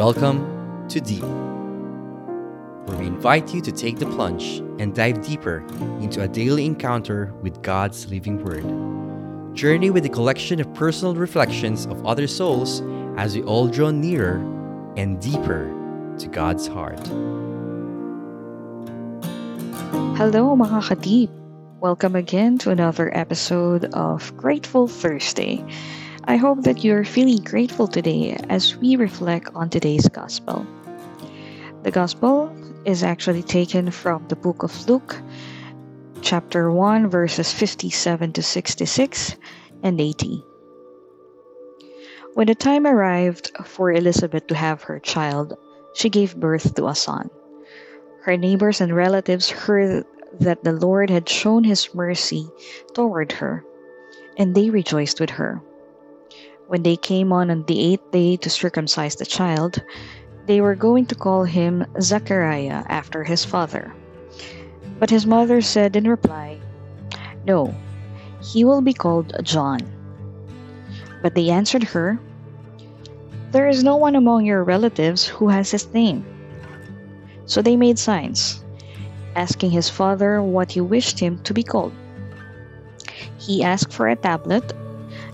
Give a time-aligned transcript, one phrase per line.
[0.00, 1.20] Welcome to Deep,
[2.88, 5.58] where we invite you to take the plunge and dive deeper
[6.00, 8.64] into a daily encounter with God's living Word.
[9.54, 12.80] Journey with a collection of personal reflections of other souls
[13.18, 14.36] as we all draw nearer
[14.96, 15.68] and deeper
[16.16, 17.06] to God's heart.
[20.16, 21.30] Hello mga ka-deep!
[21.78, 25.62] Welcome again to another episode of Grateful Thursday.
[26.24, 30.66] I hope that you're feeling grateful today as we reflect on today's gospel.
[31.82, 32.54] The gospel
[32.84, 35.16] is actually taken from the book of Luke,
[36.20, 39.36] chapter 1, verses 57 to 66
[39.82, 40.44] and 80.
[42.34, 45.56] When the time arrived for Elizabeth to have her child,
[45.94, 47.30] she gave birth to a son.
[48.22, 50.04] Her neighbors and relatives heard
[50.38, 52.46] that the Lord had shown his mercy
[52.92, 53.64] toward her,
[54.36, 55.62] and they rejoiced with her.
[56.70, 59.82] When they came on on the eighth day to circumcise the child,
[60.46, 63.92] they were going to call him Zechariah after his father.
[65.00, 66.60] But his mother said in reply,
[67.44, 67.74] No,
[68.40, 69.80] he will be called John.
[71.22, 72.20] But they answered her,
[73.50, 76.24] There is no one among your relatives who has his name.
[77.46, 78.62] So they made signs,
[79.34, 81.92] asking his father what he wished him to be called.
[83.38, 84.72] He asked for a tablet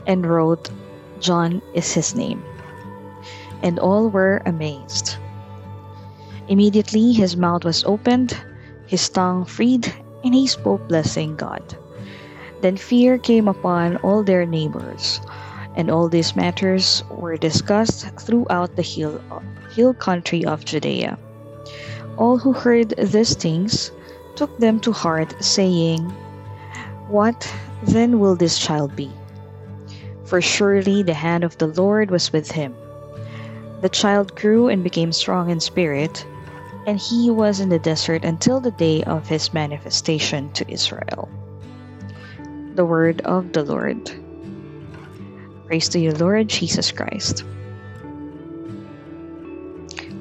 [0.06, 0.71] and wrote,
[1.20, 2.42] John is his name.
[3.62, 5.17] And all were amazed.
[6.48, 8.36] Immediately his mouth was opened,
[8.86, 11.62] his tongue freed, and he spoke, blessing God.
[12.61, 15.20] Then fear came upon all their neighbors,
[15.75, 19.20] and all these matters were discussed throughout the hill,
[19.75, 21.19] hill country of Judea.
[22.17, 23.92] All who heard these things
[24.37, 26.00] took them to heart, saying,
[27.09, 29.11] What then will this child be?
[30.27, 32.74] For surely the hand of the Lord was with him.
[33.80, 36.27] The child grew and became strong in spirit,
[36.86, 41.28] and he was in the desert until the day of his manifestation to Israel.
[42.75, 44.10] The word of the Lord.
[45.66, 47.44] Praise to you, Lord Jesus Christ.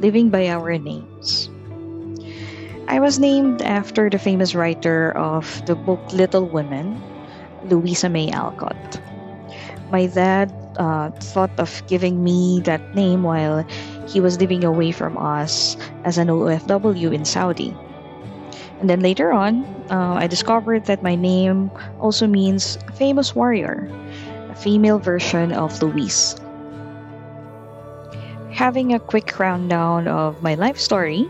[0.02, 1.50] Living by our names.
[2.88, 7.02] I was named after the famous writer of the book Little Women,
[7.64, 9.02] Louisa May Alcott.
[9.92, 13.66] My dad uh, thought of giving me that name while
[14.08, 17.76] he was living away from us as an OFW in Saudi.
[18.80, 23.88] And then later on, uh, I discovered that my name also means famous warrior,
[24.50, 26.36] a female version of Louise.
[28.52, 31.30] Having a quick rundown of my life story,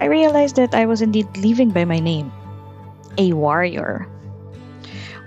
[0.00, 2.32] I realized that I was indeed living by my name,
[3.18, 4.06] a warrior.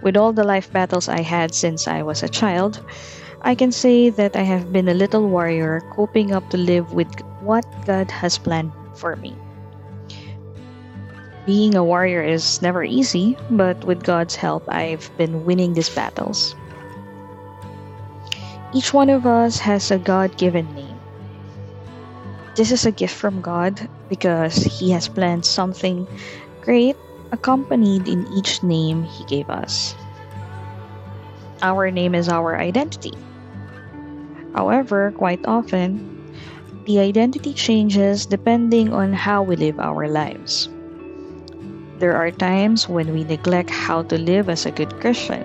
[0.03, 2.83] With all the life battles I had since I was a child,
[3.41, 7.07] I can say that I have been a little warrior coping up to live with
[7.39, 9.33] what God has planned for me.
[11.45, 16.53] Being a warrior is never easy, but with God's help, I've been winning these battles.
[18.73, 20.99] Each one of us has a God given name.
[22.55, 26.07] This is a gift from God because He has planned something
[26.61, 26.97] great
[27.33, 29.97] accompanied in each name He gave us.
[31.65, 33.17] Our name is our identity.
[34.53, 35.97] However, quite often,
[36.85, 40.69] the identity changes depending on how we live our lives.
[41.97, 45.41] There are times when we neglect how to live as a good Christian.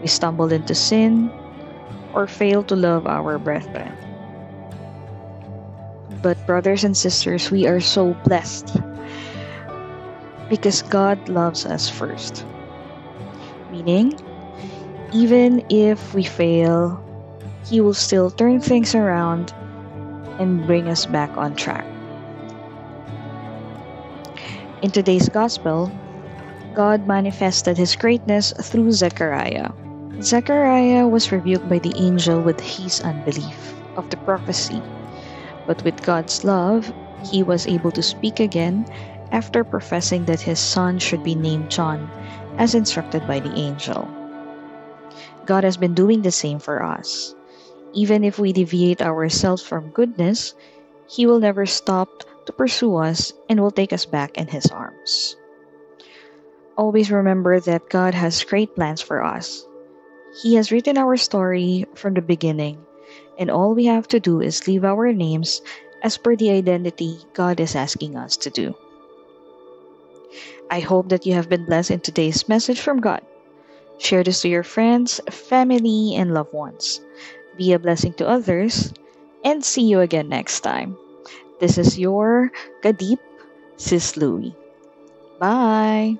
[0.00, 1.34] We stumble into sin
[2.14, 3.90] or fail to love our brethren.
[6.22, 8.70] But, brothers and sisters, we are so blessed
[10.54, 12.46] because God loves us first.
[13.74, 14.14] Meaning,
[15.10, 17.02] even if we fail,
[17.66, 19.50] He will still turn things around
[20.38, 21.82] and bring us back on track.
[24.78, 25.90] In today's Gospel,
[26.70, 29.74] God manifested His greatness through Zechariah.
[30.22, 34.78] Zechariah was rebuked by the angel with his unbelief of the prophecy,
[35.66, 36.94] but with God's love,
[37.26, 38.86] he was able to speak again
[39.32, 42.10] after professing that his son should be named John,
[42.58, 44.08] as instructed by the angel.
[45.46, 47.34] God has been doing the same for us.
[47.92, 50.54] Even if we deviate ourselves from goodness,
[51.06, 52.08] He will never stop
[52.46, 55.36] to pursue us and will take us back in His arms.
[56.76, 59.64] Always remember that God has great plans for us.
[60.42, 62.82] He has written our story from the beginning,
[63.38, 65.62] and all we have to do is leave our names
[66.02, 68.74] as per the identity God is asking us to do.
[70.70, 73.22] I hope that you have been blessed in today's message from God.
[73.98, 77.00] Share this to your friends, family, and loved ones.
[77.56, 78.92] Be a blessing to others,
[79.44, 80.96] and see you again next time.
[81.60, 82.50] This is your
[82.82, 83.20] ka-deep
[83.76, 84.54] Sis Louie.
[85.38, 86.18] Bye.